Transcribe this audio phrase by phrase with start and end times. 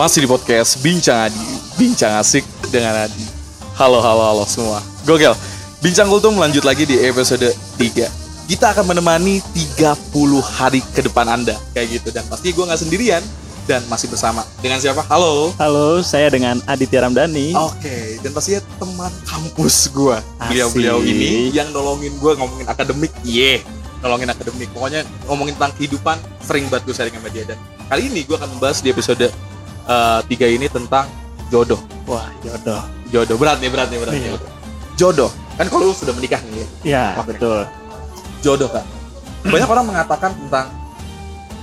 [0.00, 2.40] Masih di podcast Bincang Adi Bincang asik
[2.72, 3.20] dengan Adi.
[3.76, 4.80] Halo halo halo semua.
[5.04, 5.36] Gokil.
[5.84, 10.00] Bincang Kultum lanjut lagi di episode 3 Kita akan menemani 30
[10.40, 11.52] hari ke depan Anda.
[11.76, 12.08] Kayak gitu.
[12.16, 13.20] Dan pasti gue gak sendirian
[13.68, 14.40] Dan masih bersama.
[14.64, 15.04] Dengan siapa?
[15.04, 15.52] Halo.
[15.60, 17.52] Halo, saya dengan Aditya Ramdhani.
[17.60, 20.16] Oke, dan pastinya teman kampus gue
[20.48, 23.12] Beliau-beliau ini yang nolongin gue ngomongin akademik.
[23.20, 23.60] Iya,
[24.00, 24.72] nolongin akademik.
[24.72, 27.44] Pokoknya ngomongin tentang kehidupan Sering banget gue sharing sama dia.
[27.44, 27.60] Dan
[27.92, 29.28] kali ini gue akan membahas di episode
[29.90, 31.10] eh, tiga ini tentang
[31.50, 32.82] jodoh Wah, jodoh.
[33.10, 34.38] Jodoh, berat nih, berat nih, berat nih Iya.
[34.94, 37.66] Jodoh, kan kalau lu sudah menikah nih ya Ya, betul.
[38.40, 38.86] Jodoh kan
[39.42, 40.70] Banyak orang mengatakan tentang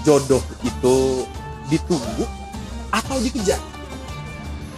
[0.00, 1.24] Jodoh itu
[1.68, 2.24] ditunggu
[2.90, 3.60] atau dikejar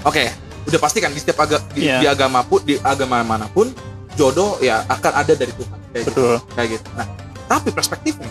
[0.02, 0.30] Oke,
[0.66, 1.98] udah pasti kan di setiap aga, di, Iya.
[1.98, 3.70] di agama pun di agama mana pun
[4.12, 6.10] jodoh ya akan ada dari Tuhan kayak gitu.
[6.12, 6.34] Betul.
[6.52, 6.88] kayak gitu.
[6.93, 7.06] Nah,
[7.46, 8.29] tapi perspektifnya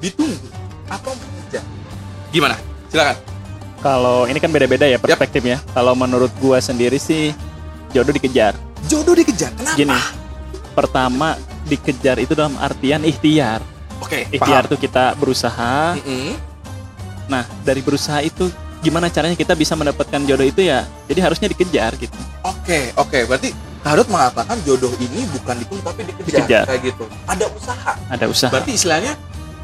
[0.00, 0.48] ditunggu
[0.88, 1.62] atau mengejar.
[2.30, 2.56] Gimana?
[2.88, 3.16] Silakan.
[3.86, 5.62] Kalau ini kan beda-beda ya perspektifnya.
[5.70, 7.30] Kalau menurut gua sendiri sih
[7.94, 8.58] jodoh dikejar.
[8.90, 9.54] Jodoh dikejar.
[9.54, 9.78] Kenapa?
[9.78, 9.94] Gini.
[10.74, 11.38] Pertama,
[11.70, 13.62] dikejar itu dalam artian ikhtiar.
[14.02, 14.72] Oke, Ikhtiar paham.
[14.74, 15.94] tuh kita berusaha.
[16.02, 16.34] Mm-mm.
[17.30, 18.50] Nah, dari berusaha itu
[18.82, 20.82] gimana caranya kita bisa mendapatkan jodoh itu ya?
[21.06, 22.18] Jadi harusnya dikejar gitu.
[22.42, 23.22] Oke, oke.
[23.30, 23.54] Berarti
[23.86, 26.64] Harut mengatakan jodoh ini bukan ditunggu tapi dikejar, Dikejar.
[26.66, 27.04] kayak gitu.
[27.30, 27.92] Ada usaha.
[28.10, 28.50] Ada usaha.
[28.50, 29.14] Berarti istilahnya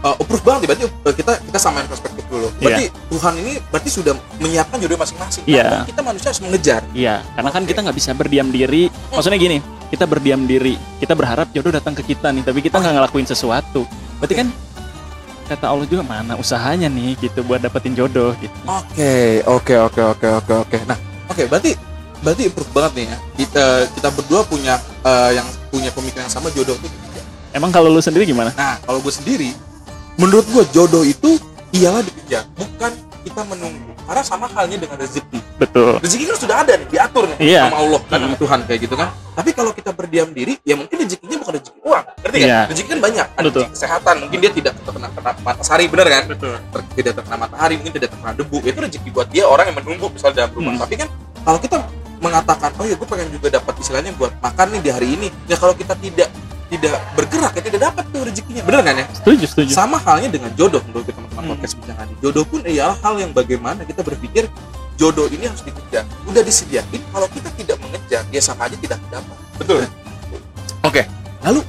[0.03, 0.61] uh, approve banget.
[0.69, 2.51] Berarti uh, kita kita samain perspektif dulu.
[2.59, 5.43] Berarti Tuhan ini berarti sudah menyiapkan jodoh masing-masing.
[5.47, 5.65] Iya.
[5.65, 6.81] Namun kita manusia harus mengejar.
[6.93, 7.69] Iya, karena kan Oke.
[7.71, 8.83] kita nggak bisa berdiam diri.
[9.15, 12.95] Maksudnya gini, kita berdiam diri, kita berharap jodoh datang ke kita nih, tapi kita nggak
[13.01, 13.87] ngelakuin sesuatu.
[14.19, 14.49] Berarti kan
[15.53, 18.55] kata Allah juga mana usahanya nih gitu buat dapetin jodoh gitu.
[18.65, 20.79] Oke, oke, oke, oke, oke, oke.
[20.89, 20.97] Nah,
[21.29, 21.77] oke, berarti
[22.23, 23.17] berarti improve banget nih ya.
[23.37, 26.89] Kita kita berdua punya eh, yang punya pemikiran yang sama jodoh itu.
[26.89, 27.25] dikejar.
[27.53, 28.49] Emang kalau lu sendiri gimana?
[28.57, 29.53] Nah, kalau gue sendiri,
[30.17, 31.37] menurut gue jodoh itu
[31.73, 33.91] ialah dikejar, bukan kita menunggu.
[34.03, 35.39] Karena sama halnya dengan rezeki.
[35.57, 36.03] Betul.
[36.03, 37.71] Rezeki kan sudah ada nih, diatur nih Iya.
[37.71, 38.27] sama Allah kan, Hmm.
[38.29, 39.09] sama Tuhan kayak gitu kan.
[39.33, 42.49] Tapi kalau kita berdiam diri, ya mungkin rezekinya bukan rezeki uang, ngerti kan?
[42.51, 42.61] Iya.
[42.69, 43.63] Rezeki kan banyak, ada Betul.
[43.63, 46.25] rezeki kesehatan, mungkin dia tidak terkena kena matahari, bener kan?
[46.29, 46.55] Betul.
[46.61, 48.57] Ter- tidak terkena matahari, mungkin tidak terkena debu.
[48.61, 50.73] Itu rezeki buat dia orang yang menunggu misalnya dalam rumah.
[50.77, 50.83] Hmm.
[50.83, 51.09] Tapi kan
[51.47, 51.77] kalau kita
[52.23, 55.57] mengatakan, oh ya gue pengen juga dapat istilahnya buat makan nih di hari ini, ya
[55.57, 56.29] kalau kita tidak
[56.73, 59.07] tidak bergerak ya tidak dapat tuh rezekinya, bener kan ya?
[59.13, 59.71] Setuju, setuju.
[59.77, 61.51] Sama halnya dengan jodoh menurut teman-teman Hmm.
[61.53, 62.15] podcast bincang Adi.
[62.25, 64.49] Jodoh pun ialah hal yang bagaimana kita berpikir
[64.97, 66.09] jodoh ini harus dikejar.
[66.25, 69.37] Udah disediain, kalau kita tidak mengejar, dia sama aja tidak dapat.
[69.61, 69.85] Betul.
[70.83, 71.03] Oke.
[71.43, 71.61] Lalu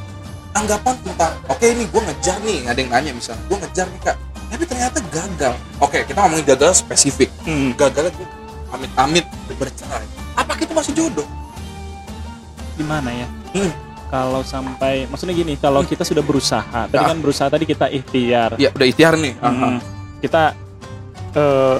[0.53, 4.17] anggapan tentang, oke ini gue ngejar nih, ada yang nanya misalnya, gue ngejar nih kak,
[4.53, 5.53] tapi ternyata gagal.
[5.81, 7.33] Oke, kita ngomongin gagal spesifik.
[7.41, 8.27] Hmm, Gagal gue
[8.69, 9.25] amit-amit
[9.57, 10.05] bercerai.
[10.37, 11.25] Apa itu masih jodoh?
[12.73, 13.27] gimana ya?
[13.53, 13.69] Hmm.
[14.13, 15.89] Kalau sampai maksudnya gini, kalau Hmm.
[15.89, 17.09] kita sudah berusaha, tadi Ah.
[17.09, 18.61] kan berusaha tadi kita ikhtiar.
[18.61, 19.33] Ya udah ikhtiar nih.
[19.41, 19.81] Hmm,
[20.21, 20.53] kita
[21.33, 21.77] eh,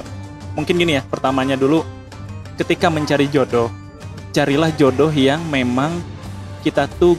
[0.58, 1.86] mungkin gini ya pertamanya dulu
[2.58, 3.70] ketika mencari jodoh
[4.34, 5.94] carilah jodoh yang memang
[6.60, 7.14] kita tuh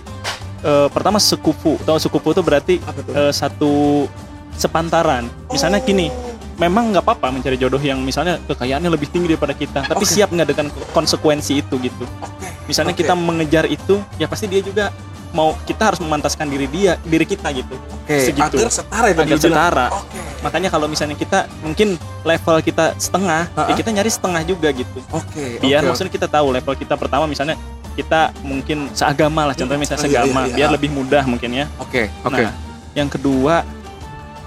[0.59, 2.75] eh, pertama sekufu tahu sekufu itu berarti
[3.15, 4.03] eh, satu
[4.51, 6.11] sepantaran misalnya gini
[6.55, 10.11] memang nggak apa-apa mencari jodoh yang misalnya kekayaannya lebih tinggi daripada kita tapi Oke.
[10.11, 12.03] siap nggak dengan konsekuensi itu gitu.
[12.65, 13.01] Misalnya Oke.
[13.01, 14.89] kita mengejar itu ya pasti dia juga
[15.29, 18.55] mau kita harus memantaskan diri dia diri kita gitu Oke, segitu.
[18.55, 19.43] agar setara tadi agar bilang.
[19.43, 20.19] setara Oke.
[20.41, 23.75] makanya kalau misalnya kita mungkin level kita setengah ya Ha-ha.
[23.75, 25.59] kita nyari setengah juga gitu Oke.
[25.59, 27.59] biar oke, maksudnya kita tahu level kita pertama misalnya
[27.95, 30.55] kita mungkin seagama lah contohnya misalnya Oh, iya, seagama iya, iya.
[30.55, 32.31] biar lebih mudah mungkin ya Oke, oke.
[32.33, 32.51] nah
[32.91, 33.67] yang kedua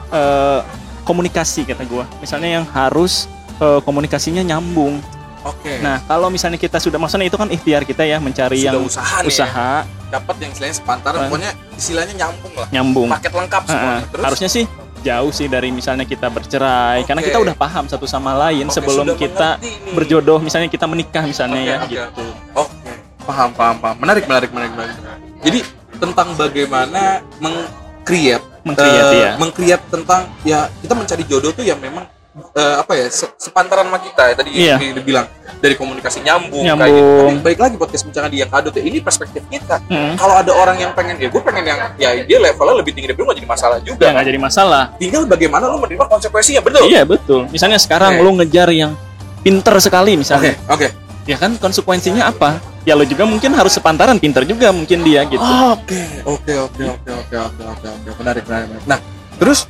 [0.09, 0.61] eh,
[1.05, 5.01] komunikasi kata gua misalnya yang harus eh, komunikasinya nyambung
[5.49, 5.81] Oke.
[5.81, 9.17] nah kalau misalnya kita sudah maksudnya itu kan ikhtiar kita ya mencari sudah yang usaha
[9.21, 9.25] nih.
[9.25, 9.29] ya.
[9.33, 9.73] usaha
[10.09, 11.29] Dapat yang istilahnya sepantaran, Kan.
[11.29, 12.69] pokoknya istilahnya nyambung lah.
[12.73, 14.05] nyambung Paket lengkap semuanya.
[14.09, 14.65] Terus harusnya sih
[14.99, 17.29] jauh sih dari misalnya kita bercerai karena Oke.
[17.31, 19.61] kita udah paham satu sama lain Oke, sebelum kita
[19.95, 22.25] berjodoh misalnya kita menikah misalnya Oke, ya oke, gitu
[22.57, 22.93] Oke.
[23.29, 23.97] Paham, paham, paham.
[24.01, 24.97] Menarik, menarik, menarik, menarik.
[25.45, 25.61] Jadi
[26.01, 32.05] tentang bagaimana meng-create meng-create eh, ya meng-create tentang ya kita mencari jodoh tuh yang memang
[32.53, 34.77] eh, apa ya se- sepantaran sama kita ya tadi Iya.
[34.77, 35.27] yang dibilang
[35.59, 36.95] dari komunikasi nyambung, kayak Nyambung.
[36.95, 37.23] gitu.
[37.29, 39.83] Tapi baik lagi podcast bincang di yang kado tuh ini perspektif kita.
[39.85, 40.15] Hmm.
[40.15, 43.19] Kalau ada orang yang pengen ya gue pengen yang ya dia levelnya lebih tinggi dari
[43.19, 44.01] gue jadi masalah juga.
[44.01, 46.87] ya nggak jadi masalah Tinggal bagaimana lu menerima konsekuensinya, betul?
[46.87, 48.23] iya betul misalnya sekarang Oke.
[48.23, 48.93] lu ngejar yang
[49.39, 50.89] pinter sekali Oke, misalnya oke.
[51.25, 55.39] ya kan konsekuensinya apa ya lo juga mungkin harus sepantaran pinter juga mungkin dia gitu
[55.39, 58.85] Oke, oke, oke, oke, oke, oke, oke, menarik, menarik, menarik.
[58.85, 58.99] Nah,
[59.37, 59.67] terus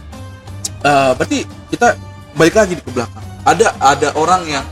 [0.81, 1.39] eh, berarti
[1.69, 1.89] kita
[2.39, 3.25] balik lagi di ke belakang.
[3.43, 4.65] Ada ada orang yang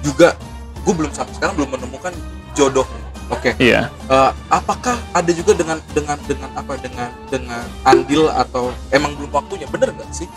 [0.00, 0.38] juga
[0.86, 2.14] gue belum sampai sekarang belum menemukan
[2.54, 2.86] jodoh.
[3.28, 9.12] Oke, iya eh, apakah ada juga dengan dengan dengan apa dengan dengan andil atau emang
[9.20, 9.68] belum waktunya?
[9.68, 10.28] Bener nggak sih?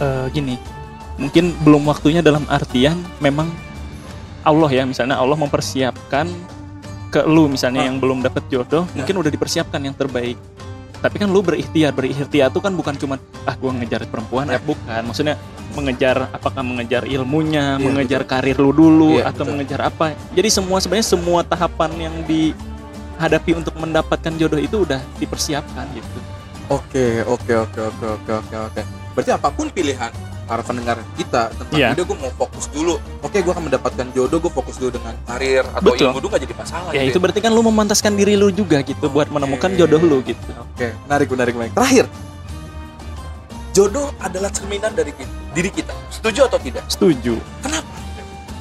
[0.00, 0.56] Eh, gini
[1.20, 3.52] mungkin belum waktunya dalam artian memang
[4.42, 6.24] Allah ya misalnya Allah mempersiapkan
[7.12, 7.86] ke lu misalnya Ah.
[7.92, 9.04] yang belum dapat jodoh Ya.
[9.04, 10.40] mungkin udah dipersiapkan yang terbaik
[11.02, 14.56] tapi kan lu berikhtiar berikhtiar itu kan bukan cuma ah gua ngejar perempuan Ya.
[14.56, 15.34] eh, bukan maksudnya
[15.72, 19.52] mengejar apakah mengejar ilmunya Iya, mengejar karir lu dulu Iya, atau betul.
[19.52, 25.84] mengejar apa jadi semua sebenarnya semua tahapan yang dihadapi untuk mendapatkan jodoh itu udah dipersiapkan
[25.92, 26.18] gitu
[26.70, 28.80] Oke, oke, oke, oke, oke, oke, oke.
[29.12, 30.08] Berarti apa pun pilihan
[30.52, 31.96] para pendengar kita tentang Iya.
[31.96, 33.00] video, gue mau fokus dulu.
[33.24, 36.12] Oke, gue akan mendapatkan jodoh, gue fokus dulu dengan karir atau Betul.
[36.12, 36.90] ilmu dulu gak jadi masalah.
[36.92, 40.20] ya gitu itu berarti kan lu memantaskan diri lu juga gitu buat menemukan jodoh lu
[40.20, 40.44] gitu
[40.76, 41.72] Oke, menarik, menarik, menarik.
[41.72, 42.04] Terakhir,
[43.72, 45.92] jodoh adalah cerminan dari kita, diri kita.
[46.12, 46.84] Setuju atau tidak?
[46.86, 47.88] setuju Kenapa?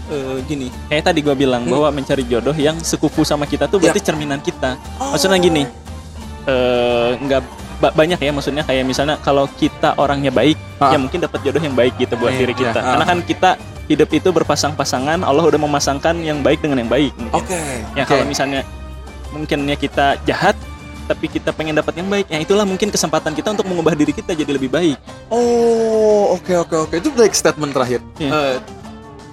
[0.07, 1.71] Eh, gini kayak tadi gua bilang Hmm.
[1.71, 3.91] bahwa mencari jodoh yang sekufu sama kita tuh Ya.
[3.91, 5.11] berarti cerminan kita Oh.
[5.11, 5.63] maksudnya gini
[6.43, 10.89] eh nggak ba- banyak ya maksudnya kayak misalnya kalau kita orangnya baik Ah.
[10.89, 12.91] ya mungkin dapat jodoh yang baik gitu buat Iya, diri kita iya, ah.
[12.93, 13.49] karena kan kita
[13.85, 17.13] hidup itu berpasang-pasangan Allah udah memasangkan yang baik dengan yang baik.
[17.31, 17.57] Oke.
[17.93, 18.07] ya oke.
[18.07, 18.61] kalau misalnya
[19.29, 20.53] mungkinnya kita jahat
[21.03, 24.31] tapi kita pengen dapat yang baik ya itulah mungkin kesempatan kita untuk mengubah diri kita
[24.31, 24.95] jadi lebih baik
[25.27, 26.93] Oh, oke, oke, oke.
[26.93, 27.99] Itu baik statement terakhir.
[28.15, 28.29] Iya.
[28.29, 28.57] Eh,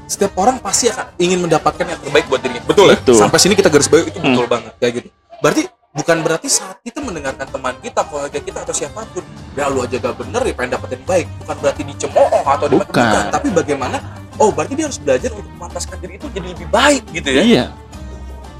[0.05, 2.63] setiap orang pasti akan ingin mendapatkan yang terbaik buat dirinya.
[2.65, 2.97] Betul, ya?
[2.97, 3.15] Betul.
[3.15, 4.51] Sampai sini kita garis bawahi itu betul Hmm.
[4.51, 5.09] banget kayak gitu.
[5.39, 5.63] Berarti
[5.99, 9.27] bukan berarti saat kita mendengarkan teman kita, keluarga kita atau siapa pun,
[9.59, 11.27] ya lu aja gak bener ya pengen dapetin baik.
[11.43, 13.23] Bukan berarti dicemooh atau Bukan.
[13.35, 13.99] tapi bagaimana
[14.39, 17.43] oh berarti dia harus belajar untuk memantaskan diri itu jadi lebih baik gitu ya.
[17.43, 17.67] iya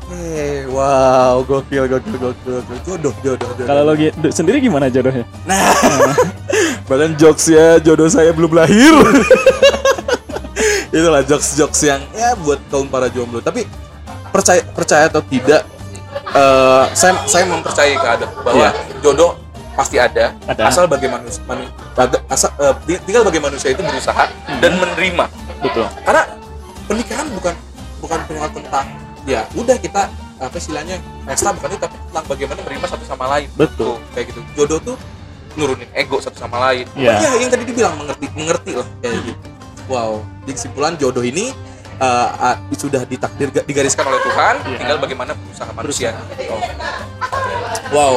[0.09, 2.79] Hey, wow, gokil, gokil, gokil, gokil.
[2.89, 3.67] Jodoh, jodoh, jodoh.
[3.69, 3.93] kalau lo
[4.33, 5.69] sendiri gimana jodohnya Nah,
[6.89, 8.97] bahkan jokes ya jodoh saya belum lahir.
[10.97, 13.45] Itulah jokes-jokes yang ya buat kaum para jomblo.
[13.45, 13.69] Tapi
[14.33, 15.69] percaya percaya atau tidak,
[16.39, 18.71] eh, saya saya mempercayai keadaan bahwa Iya.
[19.01, 19.35] jodoh
[19.75, 20.63] pasti ada, Ada.
[20.67, 21.39] asal bagi manusia,
[22.29, 24.27] asal, eh, tinggal bagi manusia itu berusaha
[24.59, 25.27] dan menerima.
[25.59, 26.23] betul Karena
[26.87, 27.55] pernikahan bukan
[27.99, 28.87] bukan pernikahan tentang
[29.25, 30.07] ya udah kita
[30.39, 30.97] apa istilahnya
[31.27, 33.99] pesta bukan itu tapi tentang bagaimana menerima satu sama lain Betul.
[33.99, 34.97] Tuh, kayak gitu jodoh tuh
[35.53, 37.11] nurunin ego satu sama lain Iya.
[37.11, 39.41] Oh, iya yang tadi dibilang mengerti mengerti lah kayak gitu
[39.91, 41.51] wow di kesimpulan jodoh ini
[41.99, 44.79] uh, uh, sudah ditakdir digariskan oleh Tuhan Iya.
[44.79, 46.11] tinggal bagaimana berusaha manusia
[46.49, 46.63] Oh.
[47.91, 48.17] wow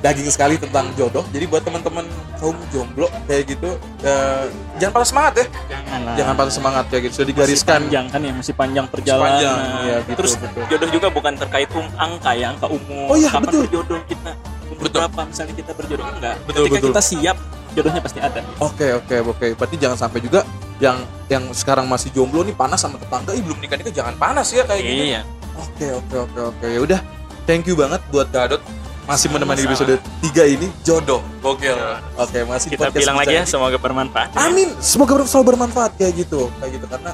[0.00, 2.04] daging sekali tentang jodoh jadi buat teman-teman
[2.36, 3.72] kaum jomblo kayak gitu
[4.04, 4.44] uh,
[4.76, 8.32] jangan patah semangat ya jangan jangan patah semangat kayak gitu sudah digariskan panjang kan ya
[8.36, 10.62] masih panjang perjalanan panjang, iya, betul, terus betul.
[10.68, 13.60] jodoh juga bukan terkait um, angka ya angka umur Oh iya, kapan betul.
[13.64, 14.30] berjodoh kita
[14.68, 14.98] umur Betul.
[15.00, 16.88] berapa misalnya kita berjodoh enggak Betul, ketika betul.
[16.92, 17.36] kita siap
[17.74, 19.46] jodohnya pasti ada Oke oke oke.
[19.56, 20.40] Berarti jangan sampai juga
[20.82, 20.98] yang
[21.30, 24.66] yang sekarang masih jomblo nih panas sama tetangga, ih belum nikah nikah jangan panas ya
[24.66, 25.04] kayak gitu.
[25.14, 25.22] iya
[25.54, 26.66] Oke oke oke oke.
[26.66, 27.00] Ya udah.
[27.46, 28.58] Thank you banget buat Gadot
[29.04, 31.20] masih menemani episode 3 ini jodoh.
[31.44, 31.76] Gokil.
[32.16, 34.72] Oke, masih kita podcast bilang lagi ya semoga bermanfaat Amin.
[34.80, 36.48] Semoga selalu bermanfaat kayak gitu.
[36.58, 37.12] Kayak gitu karena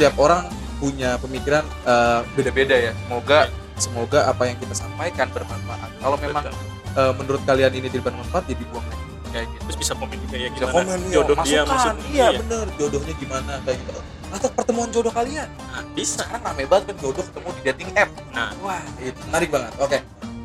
[0.00, 0.48] tiap orang
[0.80, 2.92] punya pemikiran eh, beda-beda ya.
[3.06, 3.38] Semoga
[3.78, 5.90] semoga apa yang kita sampaikan bermanfaat.
[6.00, 6.96] Kalau memang Betul.
[6.96, 9.04] eh, menurut kalian ini tidak bermanfaat ya dibuang lagi
[9.38, 9.62] kayak gitu.
[9.70, 11.66] terus bisa komen juga ya Bisa gimana komen ya, jodoh dia masukan.
[11.70, 12.66] maksud iya, bener.
[12.74, 14.00] Jodohnya gimana kayak gitu.
[14.28, 15.48] Atau pertemuan jodoh kalian.
[15.70, 16.20] Nah, bisa.
[16.26, 18.10] Sekarang rame banget kan jodoh ketemu di dating app.
[18.34, 18.50] Nah.
[18.60, 19.72] Wah itu menarik banget.
[19.78, 19.98] Oke.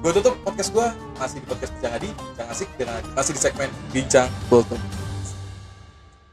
[0.03, 3.69] Gue tutup podcast gue masih di podcast Bincang Adi Bincang Asik dengan masih di segmen
[3.95, 5.02] Bincang Kultur